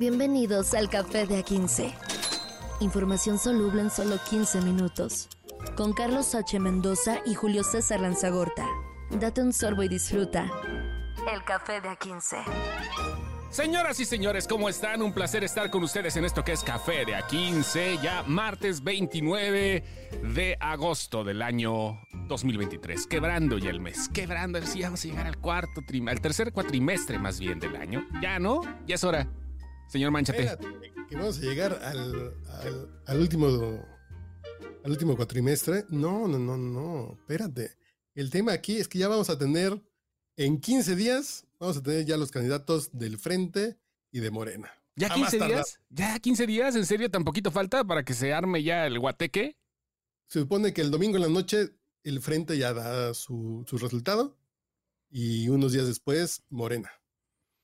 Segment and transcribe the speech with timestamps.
[0.00, 1.92] Bienvenidos al Café de A15.
[2.80, 5.28] Información soluble en solo 15 minutos.
[5.76, 6.58] Con Carlos H.
[6.58, 8.66] Mendoza y Julio César Lanzagorta.
[9.10, 10.50] Date un sorbo y disfruta.
[11.30, 12.38] El Café de A15.
[13.50, 15.02] Señoras y señores, ¿cómo están?
[15.02, 19.84] Un placer estar con ustedes en esto que es Café de A15, ya martes 29
[20.34, 23.06] de agosto del año 2023.
[23.06, 26.22] Quebrando ya el mes, quebrando, a ver si vamos a llegar al cuarto trimestre, al
[26.22, 28.06] tercer cuatrimestre más bien del año.
[28.22, 28.62] Ya, ¿no?
[28.86, 29.28] Ya es hora.
[29.90, 30.42] Señor Manchate.
[30.44, 33.46] Espérate, que vamos a llegar al, al, al último
[34.84, 35.84] al último cuatrimestre.
[35.90, 37.12] No, no, no, no.
[37.18, 37.76] Espérate.
[38.14, 39.82] El tema aquí es que ya vamos a tener
[40.36, 43.78] en 15 días, vamos a tener ya los candidatos del Frente
[44.10, 44.70] y de Morena.
[44.96, 45.56] ¿Ya A más 15 tardar.
[45.56, 45.80] días?
[45.90, 46.76] ¿Ya 15 días?
[46.76, 49.56] ¿En serio tan poquito falta para que se arme ya el guateque?
[50.26, 51.70] Se supone que el domingo en la noche
[52.04, 54.38] el Frente ya da su, su resultado
[55.10, 56.90] y unos días después Morena.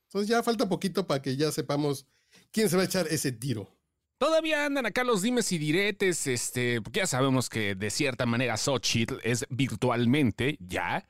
[0.09, 2.05] Entonces ya falta poquito para que ya sepamos
[2.51, 3.69] quién se va a echar ese tiro.
[4.17, 8.57] Todavía andan acá los dimes y diretes, este, porque ya sabemos que de cierta manera
[8.57, 11.07] Xochitl es virtualmente ya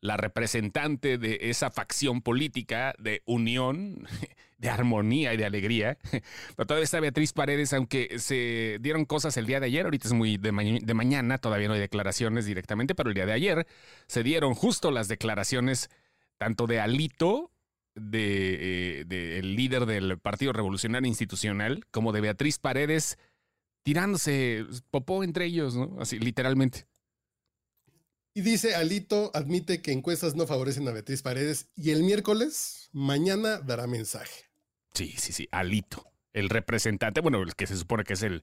[0.00, 4.08] la representante de esa facción política de unión,
[4.58, 5.98] de armonía y de alegría.
[6.56, 10.14] Pero todavía está Beatriz Paredes, aunque se dieron cosas el día de ayer, ahorita es
[10.14, 13.66] muy de, de mañana, todavía no hay declaraciones directamente, pero el día de ayer
[14.08, 15.90] se dieron justo las declaraciones
[16.38, 17.52] tanto de Alito,
[18.00, 23.18] de, eh, del líder del Partido Revolucionario Institucional, como de Beatriz Paredes,
[23.82, 25.96] tirándose popó entre ellos, ¿no?
[26.00, 26.86] Así, literalmente.
[28.34, 33.58] Y dice, Alito admite que encuestas no favorecen a Beatriz Paredes y el miércoles, mañana,
[33.58, 34.44] dará mensaje.
[34.94, 38.42] Sí, sí, sí, Alito, el representante, bueno, el que se supone que es el,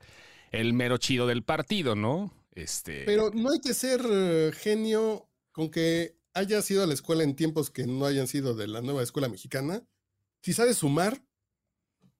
[0.51, 2.33] el mero chido del partido, ¿no?
[2.51, 3.03] Este.
[3.05, 7.35] Pero no hay que ser eh, genio con que hayas ido a la escuela en
[7.35, 9.83] tiempos que no hayan sido de la nueva escuela mexicana.
[10.41, 11.25] Si sabes sumar,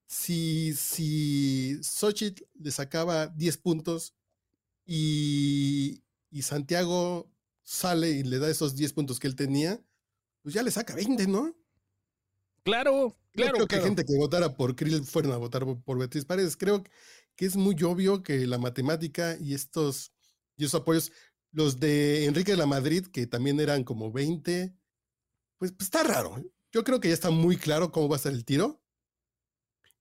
[0.07, 4.15] si, si Xochitl le sacaba 10 puntos
[4.85, 7.29] y, y Santiago
[7.63, 9.83] sale y le da esos 10 puntos que él tenía,
[10.41, 11.55] pues ya le saca 20, ¿no?
[12.63, 13.53] claro, claro.
[13.53, 13.85] creo que claro.
[13.85, 16.55] gente que votara por Krill fueron a votar por, por Beatriz Paredes.
[16.55, 16.83] Creo
[17.35, 20.13] que es muy obvio que la matemática y estos,
[20.55, 21.11] y esos apoyos,
[21.55, 24.75] los de Enrique de la Madrid, que también eran como 20,
[25.57, 26.43] pues, pues está raro.
[26.73, 28.83] Yo creo que ya está muy claro cómo va a ser el tiro.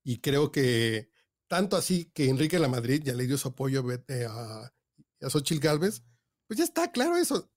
[0.02, 1.10] Y creo que
[1.46, 4.72] tanto así que Enrique de la Madrid ya le dio su apoyo a, eh, a,
[5.30, 6.02] Xochitl Galvez,
[6.48, 7.48] pues ya está claro eso.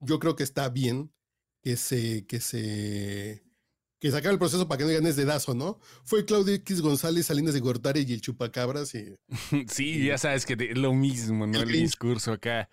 [0.00, 1.12] Yo creo que está bien
[1.60, 3.44] que se, que se,
[4.00, 5.78] que se acabe el proceso para que no ganes dedazo, ¿no?
[6.04, 9.14] Fue Claudio X González, Salinas de Gortari y el Chupacabras y
[9.68, 11.60] Sí, ya sabes que es lo mismo, ¿no?
[11.60, 12.70] El El discurso acá.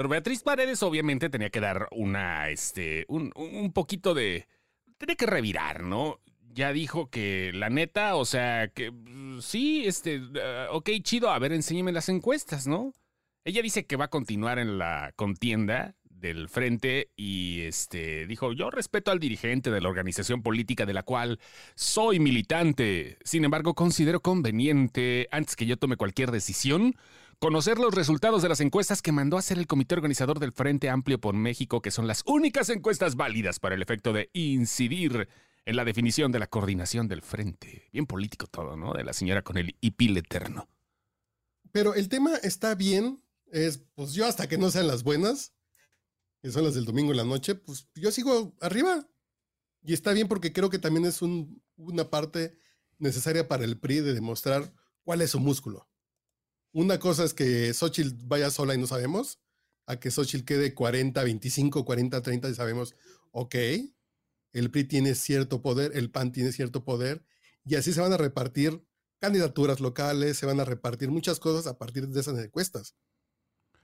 [0.00, 4.48] Pero Beatriz Paredes obviamente tenía que dar una, este, un, un poquito de...
[4.96, 6.20] Tenía que revirar, ¿no?
[6.54, 11.38] Ya dijo que la neta, o sea, que mm, sí, este, ah, ok, chido, a
[11.38, 12.94] ver, enséñeme las encuestas, ¿no?
[13.44, 18.70] Ella dice que va a continuar en la contienda del frente y este dijo, yo
[18.70, 21.40] respeto al dirigente de la organización política de la cual
[21.74, 23.18] soy militante.
[23.22, 26.94] Sin embargo, considero conveniente, antes que yo tome cualquier decisión,
[27.40, 30.90] conocer los resultados de las encuestas que mandó a hacer el comité organizador del Frente
[30.90, 35.26] Amplio por México, que son las únicas encuestas válidas para el efecto de incidir
[35.64, 37.88] en la definición de la coordinación del frente.
[37.92, 38.92] Bien político todo, ¿no?
[38.92, 40.68] De la señora con el hipil eterno.
[41.72, 45.54] Pero el tema está bien, es pues yo hasta que no sean las buenas,
[46.42, 49.08] que son las del domingo en la noche, pues yo sigo arriba.
[49.82, 52.58] Y está bien porque creo que también es un- una parte
[52.98, 54.74] necesaria para el PRI de demostrar
[55.04, 55.88] cuál es su músculo.
[56.72, 59.40] Una cosa es que Xochitl vaya sola y no sabemos,
[59.86, 62.94] a que Xochitl quede 40, 25, 40, 30 y sabemos,
[63.32, 63.56] ok,
[64.52, 67.24] el PRI tiene cierto poder, el PAN tiene cierto poder,
[67.64, 68.84] y así se van a repartir
[69.18, 72.94] candidaturas locales, se van a repartir muchas cosas a partir de esas encuestas.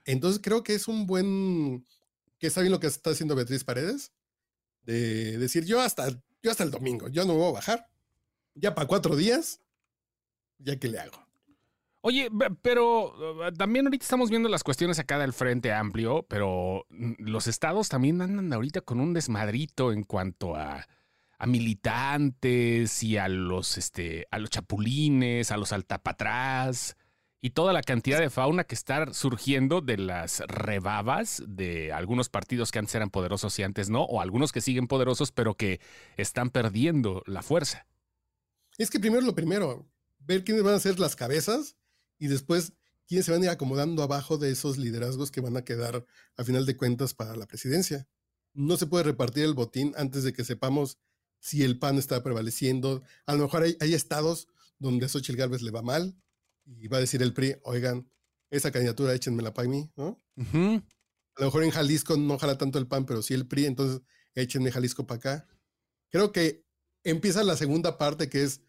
[0.05, 1.85] Entonces creo que es un buen,
[2.39, 4.13] que está bien lo que está haciendo Beatriz Paredes,
[4.83, 6.09] de decir yo hasta,
[6.41, 7.89] yo hasta el domingo, yo no voy a bajar,
[8.55, 9.59] ya para cuatro días,
[10.57, 11.26] ya que le hago.
[12.07, 12.29] Oye,
[12.61, 17.47] pero uh, también ahorita estamos viendo las cuestiones acá del Frente Amplio, pero mm, los
[17.47, 20.87] estados también andan ahorita con un desmadrito en cuanto a,
[21.37, 26.95] a militantes y a los, este, a los chapulines, a los altapatrás
[27.41, 32.71] y toda la cantidad de fauna que está surgiendo de las rebabas de algunos partidos
[32.71, 35.81] que antes eran poderosos y antes no, o algunos que siguen poderosos pero que
[36.15, 37.85] están perdiendo la fuerza.
[38.77, 39.85] Es que primero lo primero,
[40.19, 41.76] ver quiénes van a ser las cabezas
[42.17, 42.73] y después
[43.07, 46.05] quiénes se van a ir acomodando abajo de esos liderazgos que van a quedar
[46.35, 48.07] a final de cuentas para la presidencia.
[48.53, 50.97] No se puede repartir el botín antes de que sepamos
[51.39, 53.03] si el PAN está prevaleciendo.
[53.25, 54.47] A lo mejor hay, hay estados
[54.79, 56.15] donde Xochitl Gálvez le va mal
[56.65, 58.09] y va a decir el PRI, oigan,
[58.49, 60.21] esa candidatura échenmela para mí, ¿no?
[61.35, 64.01] A lo mejor en Jalisco no jala tanto el PAN, pero sí el PRI, entonces
[64.33, 65.47] échenme Jalisco para acá.
[66.09, 66.65] Creo que
[67.03, 68.61] empieza la segunda parte que es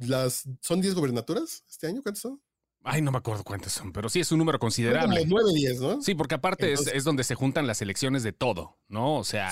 [0.00, 2.02] las, ¿son 10 gobernaturas este año?
[2.02, 2.42] ¿Cuántas son?
[2.86, 5.20] Ay, no me acuerdo cuántas son, pero sí es un número considerable.
[5.20, 6.02] Como 9, 10, ¿no?
[6.02, 9.16] Sí, porque aparte es, donde se juntan las elecciones de todo, ¿no?
[9.16, 9.50] O sea,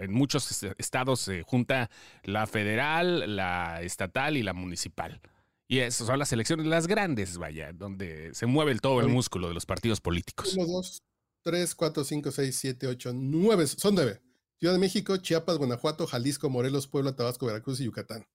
[0.00, 1.90] en muchos estados se junta
[2.24, 5.20] la federal, la estatal y la municipal.
[5.68, 9.46] Y esas son las elecciones, las grandes, vaya, donde se mueve el, todo el músculo
[9.46, 10.54] de los partidos políticos.
[10.56, 11.04] Uno, dos,
[11.42, 14.20] tres, cuatro, cinco, seis, siete, ocho, nueve, son nueve.
[14.58, 18.26] Ciudad de México, Chiapas, Guanajuato, Jalisco, Morelos, Puebla, Tabasco, Veracruz y Yucatán.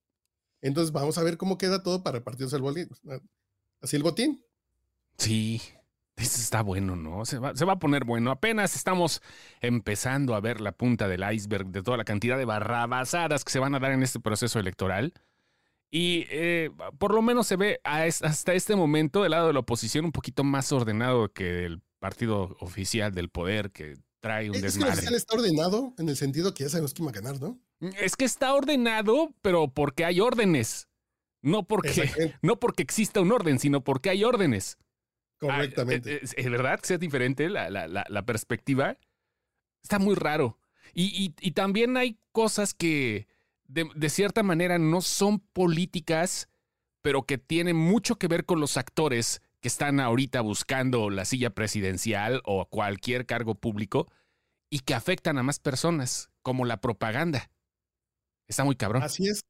[0.62, 2.90] Entonces vamos a ver cómo queda todo para repartirse el botín.
[3.82, 4.44] Así el botín.
[5.18, 5.62] Sí,
[6.18, 7.26] está bueno, ¿no?
[7.26, 8.32] Se va, se va, a poner bueno.
[8.32, 9.22] Apenas estamos
[9.62, 13.60] empezando a ver la punta del iceberg de toda la cantidad de barrabasadas que se
[13.60, 15.14] van a dar en este proceso electoral.
[15.92, 20.06] Y eh, por lo menos se ve hasta este momento del lado de la oposición
[20.06, 24.94] un poquito más ordenado que el partido oficial del poder que trae un es desmadre.
[24.94, 27.42] Es que el está ordenado en el sentido que ya sabemos quién va a ganar,
[27.42, 27.60] ¿no?
[28.00, 30.89] Es que está ordenado, pero porque hay órdenes.
[31.42, 34.78] No porque, no porque exista un orden, sino porque hay órdenes.
[35.40, 36.20] Correctamente.
[36.22, 38.98] es, verdad que sea diferente la, la, la, perspectiva.
[39.82, 40.60] Está muy raro.
[40.94, 43.28] Y, y, también hay cosas que
[43.66, 46.50] de, de, cierta manera no son políticas,
[47.02, 51.52] pero que tienen mucho que ver con los actores que están ahorita buscando la silla
[51.52, 54.12] presidencial o cualquier cargo público
[54.70, 57.50] y que afectan a más personas, como la propaganda.
[58.48, 59.04] Está muy cabrón.
[59.04, 59.42] Así es.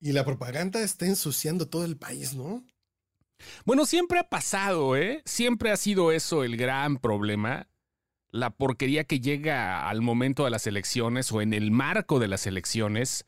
[0.00, 2.64] Y la propaganda está ensuciando todo el país, ¿no?
[3.64, 5.22] Bueno, siempre ha pasado, ¿eh?
[5.24, 7.68] Siempre ha sido eso el gran problema.
[8.30, 12.46] La porquería que llega al momento de las elecciones o en el marco de las
[12.46, 13.24] elecciones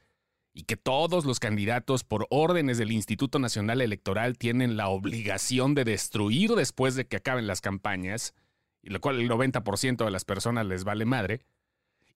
[0.59, 5.85] y que todos los candidatos por órdenes del Instituto Nacional Electoral tienen la obligación de
[5.85, 8.35] destruir después de que acaben las campañas,
[8.83, 11.43] y lo cual el 90% de las personas les vale madre.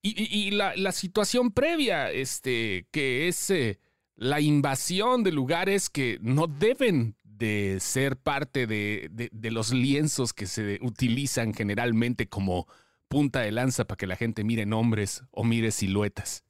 [0.05, 3.79] Y, la, situación previa, este, que es eh,
[4.17, 10.47] la invasión de lugares que no deben de ser parte de, de, los lienzos que
[10.47, 12.69] se utilizan generalmente como
[13.09, 16.45] punta de lanza para que la gente mire nombres o mire siluetas.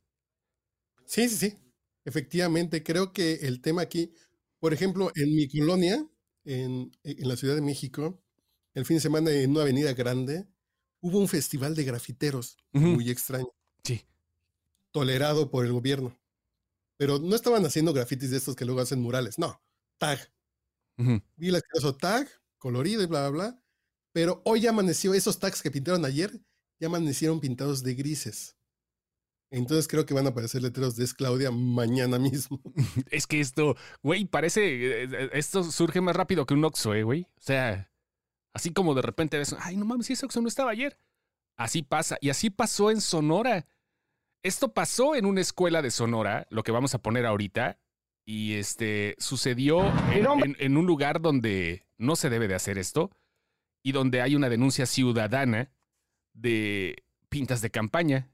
[1.07, 1.59] Sí, sí, sí.
[2.05, 4.13] Efectivamente, creo que el tema aquí,
[4.59, 6.07] por ejemplo, en mi colonia,
[6.45, 8.23] en, en la Ciudad de México,
[8.75, 10.47] el fin de semana en una avenida grande,
[11.01, 13.49] hubo un festival de grafiteros muy extraño.
[13.85, 14.03] Sí.
[14.93, 16.19] Tolerado por el gobierno.
[16.97, 19.39] Pero no estaban haciendo grafitis de estos que luego hacen murales.
[19.39, 19.63] No,
[19.99, 20.19] tag.
[21.37, 22.29] Vi el asqueroso tag,
[22.59, 23.63] colorido y bla, bla, bla.
[24.13, 26.31] Pero hoy ya amaneció, esos tags que pintaron ayer,
[26.79, 28.57] ya amanecieron pintados de grises.
[29.51, 32.61] Entonces creo que van a aparecer letreros de Es Claudia mañana mismo.
[33.11, 37.03] Es que esto, güey, parece, eh, eh, esto surge más rápido que un Oxxo, eh,
[37.03, 37.29] güey.
[37.37, 37.91] O sea,
[38.55, 40.99] así como de repente ves, ay, no mames, si ese Oxxo no estaba ayer.
[41.57, 42.17] Así pasa.
[42.21, 43.67] Y así pasó en Sonora.
[44.43, 47.79] Esto pasó en una escuela de Sonora, lo que vamos a poner ahorita.
[48.25, 53.11] Y este sucedió en, un lugar donde no se debe de hacer esto
[53.83, 55.71] y donde hay una denuncia ciudadana
[56.33, 58.31] de pintas de campaña.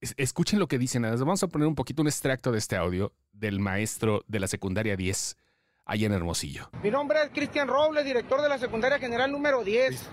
[0.00, 1.02] escuchen lo que dicen.
[1.02, 4.96] Vamos a poner un poquito un extracto de este audio del maestro de la secundaria
[4.96, 5.36] 10
[5.84, 6.70] allá en Hermosillo.
[6.82, 10.08] Mi nombre es Cristian Robles, director de la secundaria general número 10.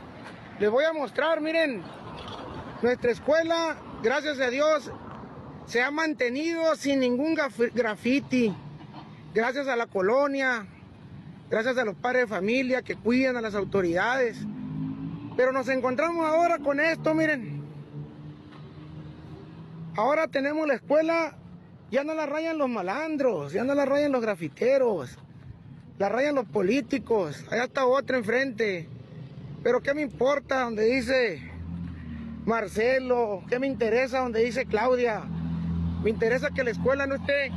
[0.59, 1.83] Les voy a mostrar, miren,
[2.81, 4.91] nuestra escuela, gracias a Dios,
[5.65, 7.35] se ha mantenido sin ningún
[7.73, 8.53] graffiti,
[9.33, 10.65] gracias a la colonia,
[11.49, 14.37] gracias a los padres de familia que cuidan a las autoridades.
[15.35, 17.63] Pero nos encontramos ahora con esto, miren.
[19.95, 21.35] Ahora tenemos la escuela,
[21.91, 25.17] ya no la rayan los malandros, ya no la rayan los grafiteros,
[25.97, 28.87] la rayan los políticos, allá está otra enfrente.
[29.63, 31.41] Pero ¿qué me importa donde dice
[32.45, 35.23] Marcelo, ¿qué me interesa donde dice Claudia?
[36.03, 37.49] Me interesa que la escuela no esté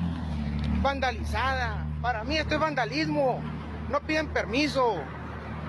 [0.81, 1.85] vandalizada.
[2.01, 3.43] Para mí esto es vandalismo.
[3.91, 4.97] No piden permiso.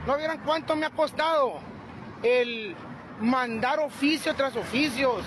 [0.05, 1.59] No vieran cuánto me ha costado
[2.21, 2.75] el
[3.19, 5.23] mandar oficio tras oficios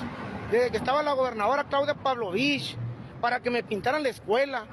[0.51, 2.77] desde que estaba la gobernadora Claudia Pavlovich
[3.21, 4.67] para que me pintaran la escuela.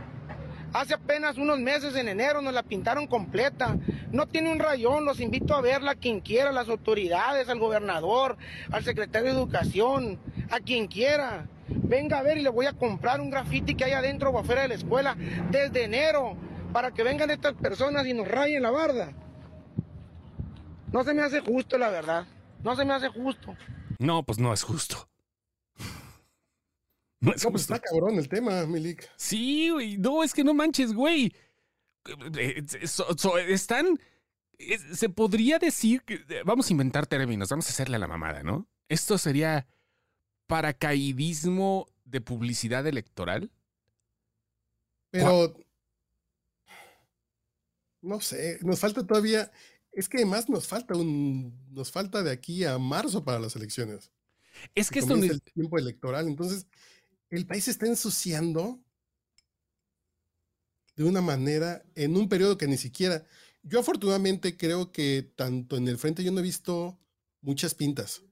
[0.74, 3.75] Hace apenas unos meses, en enero, nos la pintaron completa.
[4.12, 8.38] No tiene un rayón, los invito a verla quien quiera, las autoridades, al gobernador,
[8.72, 10.19] al secretario de Educación,
[10.51, 11.48] a quien quiera.
[11.70, 14.62] Venga a ver y le voy a comprar un grafiti que hay adentro o afuera
[14.64, 15.16] de la escuela
[15.52, 16.36] desde enero
[16.74, 19.14] para que vengan estas personas y nos rayen la barda.
[20.92, 22.26] No se me hace justo, la verdad.
[22.64, 23.56] No se me hace justo.
[24.00, 25.10] No, pues no es justo.
[27.20, 29.10] No, pues está cabrón el tema, Milik.
[29.16, 29.98] Sí, güey.
[29.98, 31.34] No, es que no manches, güey.
[32.38, 34.00] eh, so- so- están,
[34.60, 38.08] es- se podría decir que, eh, vamos a inventar términos, vamos a hacerle a la
[38.08, 38.68] mamada, ¿no?
[38.88, 39.66] Esto sería
[40.48, 43.51] paracaidismo de publicidad electoral.
[45.12, 45.54] Pero
[48.01, 49.51] no sé, nos falta todavía,
[49.92, 54.12] es que además nos falta un, nos falta de aquí a marzo para las elecciones.
[54.75, 56.68] Es que esto ni- el tiempo electoral, entonces
[57.30, 58.80] el país se está ensuciando
[60.96, 63.25] de una manera en un periodo que ni siquiera.
[63.63, 67.00] Yo afortunadamente creo que tanto en el frente yo no he visto
[67.42, 68.24] muchas pintas.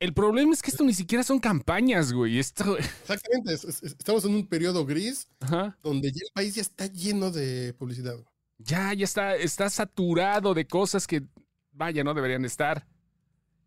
[0.00, 2.38] El problema es que esto ni siquiera son campañas, güey.
[2.38, 5.76] Esto, Exactamente, es- es- estamos en un periodo gris ajá.
[5.82, 8.16] donde ya el país ya está lleno de publicidad.
[8.58, 11.22] Ya, ya está, está saturado de cosas que,
[11.72, 12.86] vaya, no deberían estar.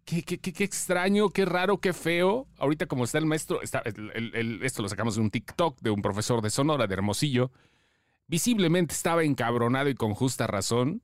[0.03, 2.47] Qué, qué, qué, qué extraño, qué raro, qué feo.
[2.57, 5.79] Ahorita como está el maestro, está, el- el- el- esto lo sacamos de un TikTok
[5.81, 7.51] de un profesor de Sonora, de Hermosillo.
[8.27, 11.03] Visiblemente estaba encabronado y con justa razón,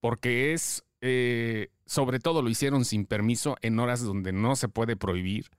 [0.00, 4.94] porque es, eh, sobre todo lo hicieron sin permiso en horas donde no se puede
[4.94, 5.50] prohibir.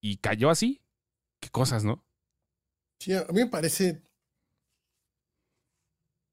[0.00, 0.80] Y cayó así.
[1.40, 2.02] Qué cosas, ¿no?
[2.98, 4.02] Sí, a mí me parece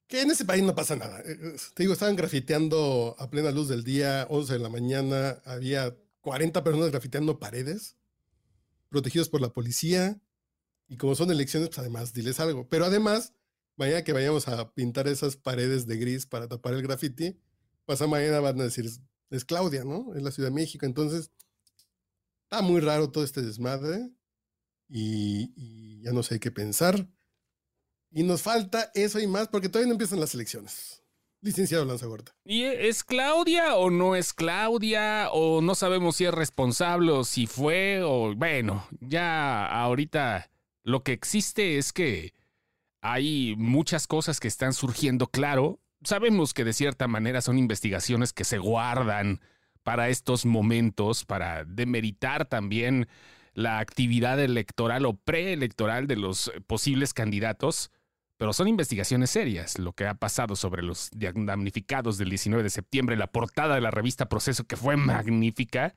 [0.08, 1.20] que en ese país no pasa nada.
[1.20, 5.42] Eh, eh, Te digo, estaban grafiteando a plena luz del día, 11 de la mañana,
[5.44, 7.98] había 40 personas grafiteando paredes,
[8.88, 10.22] protegidos por la policía,
[10.88, 12.70] y como son elecciones, pues además, diles algo.
[12.70, 13.34] Pero además,
[13.76, 17.38] mañana que vayamos a pintar esas paredes de gris para tapar el graffiti,
[17.88, 18.86] pasado mañana van a decir,
[19.32, 20.14] es, Claudia, ¿no?
[20.14, 20.86] Es la Ciudad de México.
[20.86, 21.32] Entonces,
[22.44, 24.12] está muy raro todo este desmadre
[24.88, 27.08] y, ya no sé qué pensar.
[28.12, 31.02] Y nos falta eso y más porque todavía no empiezan las elecciones.
[31.42, 32.36] Licenciado Lanzagorta.
[32.44, 35.30] ¿Y es Claudia o no es Claudia?
[35.32, 40.50] O no sabemos si es responsable o si fue o bueno, ya ahorita
[40.84, 42.34] lo que existe es que
[43.02, 45.80] hay muchas cosas que están surgiendo, claro.
[46.08, 49.42] Sabemos que de cierta manera son investigaciones que se guardan
[49.84, 53.10] para estos momentos, para demeritar también
[53.54, 57.92] la actividad electoral o preelectoral de los posibles candidatos.
[58.38, 63.18] Pero son investigaciones serias, lo que ha pasado sobre los damnificados del 19 de septiembre,
[63.18, 65.94] la portada de la revista Proceso, que fue magnífica,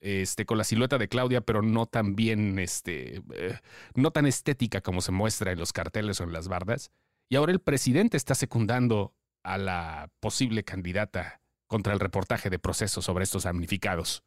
[0.00, 3.58] este, con la silueta de Claudia, pero no tan bien, este, eh,
[3.96, 6.90] no tan estética como se muestra en los carteles o en las bardas.
[7.28, 13.02] Y ahora el presidente está secundando a la posible candidata contra el reportaje de Proceso
[13.02, 14.24] sobre estos damnificados.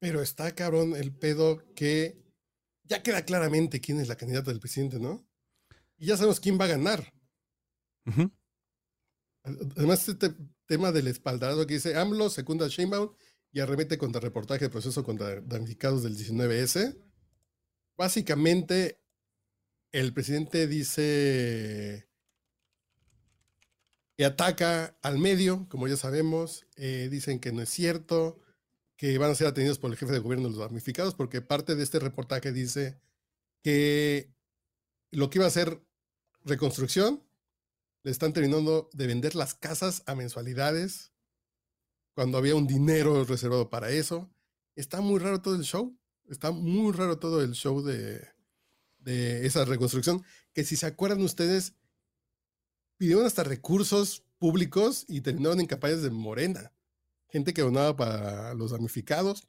[0.00, 2.22] Pero está cabrón el pedo que
[2.84, 5.26] ya queda claramente quién es la candidata del presidente, ¿no?
[5.96, 7.12] Y ya sabemos quién va a ganar.
[9.76, 10.34] Además, este
[10.66, 13.14] tema del espaldarazo que dice AMLO, secunda a Sheinbaum
[13.50, 16.96] y arremete contra reportaje de proceso contra damnificados del 19S.
[17.96, 19.02] Básicamente,
[19.92, 22.07] el presidente dice
[24.18, 26.66] que ataca al medio, como ya sabemos.
[26.74, 28.40] eh, dicen que no es cierto,
[28.96, 31.84] que van a ser atendidos por el jefe de gobierno los damnificados, porque parte de
[31.84, 33.00] este reportaje dice
[33.62, 34.34] que
[35.12, 35.80] lo que iba a ser
[36.44, 37.22] reconstrucción
[38.02, 41.12] le están terminando de vender las casas a mensualidades
[42.12, 44.28] cuando había un dinero reservado para eso.
[44.74, 45.96] Está muy raro todo el show.
[46.28, 48.26] Está muy raro todo el show de,
[48.98, 50.24] de esa reconstrucción.
[50.52, 51.74] Que si se acuerdan ustedes,
[52.98, 56.72] pidieron hasta recursos públicos y terminaron en campañas de Morena.
[57.28, 59.48] Gente que donaba para los damnificados.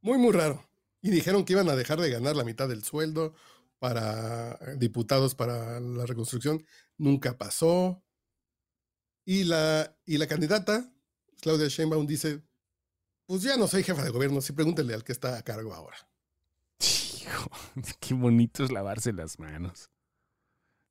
[0.00, 0.66] Muy, muy raro.
[1.02, 3.34] Y dijeron que iban a dejar de ganar la mitad del sueldo
[3.78, 6.64] para eh, diputados para la reconstrucción.
[6.96, 8.02] Nunca pasó.
[9.24, 10.92] Y la, y la candidata,
[11.40, 12.42] Claudia Sheinbaum, dice,
[13.26, 15.96] pues ya no soy jefa de gobierno, sí pregúntele al que está a cargo ahora.
[16.80, 17.50] Hijo,
[18.00, 19.90] qué bonito es lavarse las manos.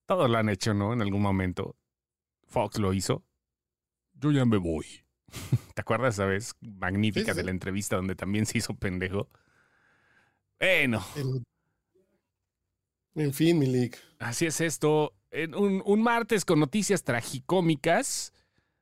[0.10, 0.92] Todos lo han hecho, ¿no?
[0.92, 1.76] En algún momento.
[2.48, 3.24] Fox lo hizo.
[4.14, 4.88] Yo ya me voy.
[5.76, 9.30] ¿Te acuerdas esa vez magnífica Sí, sí, de la entrevista donde también se hizo pendejo?
[10.60, 11.44] Bueno, El-
[13.14, 14.00] En fin, Milik.
[14.18, 15.14] así es esto.
[15.30, 18.34] En un, un martes con noticias tragicómicas.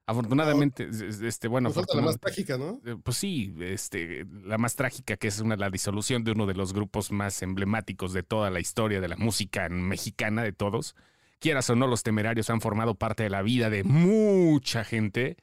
[0.06, 2.80] Afortunadamente, es- este, bueno, Nos falta la más trágica, ¿no?
[2.86, 6.54] Eh, Pues sí, este, la más trágica, que es una, la disolución de uno de
[6.54, 10.96] los grupos más emblemáticos de toda la historia de la música mexicana de todos.
[11.40, 15.38] Quieras o no, los temerarios han formado parte de la vida de mucha gente.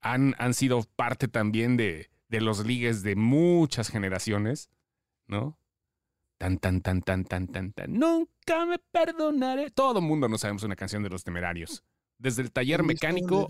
[0.00, 4.70] Han, han sido parte también de, de los ligues de muchas generaciones,
[5.26, 5.58] ¿no?
[6.38, 7.92] Tan, tan, tan, tan, tan, tan, tan.
[7.98, 9.70] Nunca me perdonaré.
[9.70, 11.82] Todo el mundo no sabemos una canción de los temerarios.
[12.16, 13.48] Desde el taller mecánico,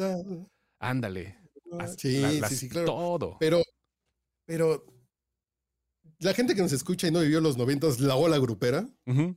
[0.78, 1.36] ándale.
[1.78, 2.86] as- Sí, sí, las- sí, claro.
[2.86, 3.36] Todo.
[3.38, 3.62] Pero,
[4.46, 4.86] pero
[6.20, 9.36] la gente que nos escucha y no vivió los noventas, la ola grupera, Ujú.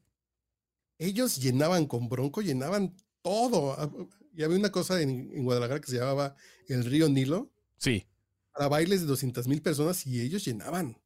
[1.08, 3.74] Ellos llenaban con bronco, llenaban todo.
[3.80, 3.90] Ah,
[4.34, 6.36] Y había una cosa en, en Guadalajara que se llamaba
[6.68, 8.06] el río Nilo, Sí.
[8.54, 10.98] para bailes de 200 mil personas y ellos llenaban.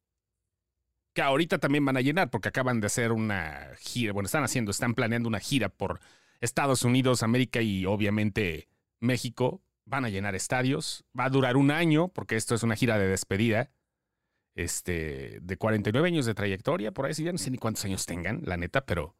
[1.14, 4.12] Que ahorita también van a llenar porque acaban de hacer una gira.
[4.12, 5.98] Bueno, están haciendo, están planeando una gira por
[6.40, 8.68] Estados Unidos, América y obviamente
[9.00, 9.62] México.
[9.86, 11.04] Van a llenar estadios.
[11.18, 13.70] Va a durar un año porque esto es una gira de despedida.
[14.54, 18.06] Este, de 49 años de trayectoria, por ahí sí, ya no sé ni cuántos años
[18.06, 19.14] tengan, la neta, pero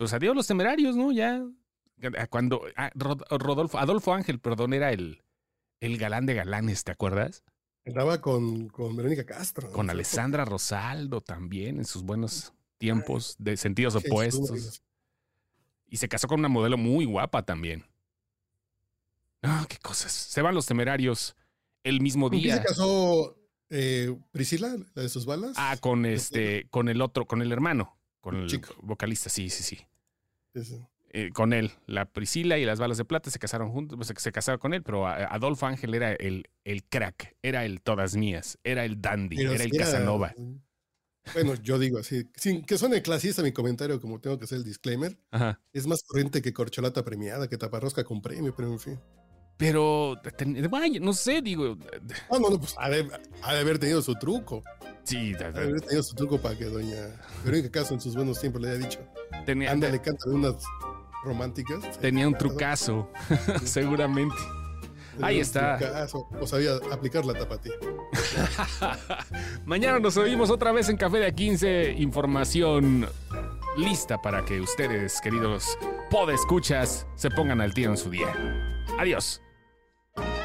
[0.00, 1.12] pues adiós los temerarios, ¿no?
[1.12, 1.46] Ya
[2.30, 5.22] cuando ah, Rod- Rodolfo, Adolfo Ángel, perdón, era el,
[5.80, 7.44] el galán de galanes, ¿te acuerdas?
[7.84, 9.70] Andaba con, con Verónica Castro.
[9.70, 9.90] Con.
[9.90, 14.82] Alessandra Rosaldo también en sus buenos tiempos de sentidos opuestos.
[15.86, 17.84] Y se casó con una modelo muy guapa también.
[19.42, 20.12] Ah, qué cosas.
[20.12, 21.36] Se van los temerarios
[21.82, 22.56] el mismo ¿Con día.
[22.56, 23.36] se casó
[23.68, 25.52] eh, Priscila, la de sus balas?
[25.58, 28.74] Ah, con este, con el otro, con el hermano, con el Chico.
[28.82, 29.78] vocalista, sí, sí, sí.
[31.12, 34.32] Eh, con él, la Priscila y las balas de plata se casaron juntos, pues, se,
[34.32, 38.84] casaron con él, pero Adolfo Ángel era el, el crack, era el todas mías, era
[38.84, 40.34] el dandy, Pero era el Casanova.
[41.34, 44.64] Bueno, yo digo así, sin que suene clasista mi comentario, como tengo que hacer el
[44.64, 45.60] disclaimer, Ajá.
[45.72, 49.00] es más corriente que corcholata premiada, que taparrosca con premio, pero en fin.
[49.60, 50.16] Pero,
[50.70, 51.76] vaya, no sé, digo,
[52.30, 53.06] Ah, no, no, pues ha de,
[53.42, 54.62] ha de haber tenido su truco.
[55.04, 56.96] sí, Ha de haber tenido su truco para que doña
[57.44, 59.00] Verónica Castro en sus buenos tiempos le haya dicho.
[59.46, 60.54] tenía, Ándale, canta unas
[61.24, 61.98] románticas.
[62.00, 63.10] tenía un trucazo,
[63.64, 64.34] seguramente.
[65.12, 65.76] Tenía ahí está.
[65.76, 67.74] trucazo, O sabía aplicar la tapatía.
[69.66, 71.98] Mañana nos oímos otra vez en Café de A15.
[72.00, 73.06] Información
[73.76, 75.76] lista para que ustedes, queridos
[76.10, 78.32] podescuchas, se pongan al tiro en su día.
[78.98, 79.42] Adiós.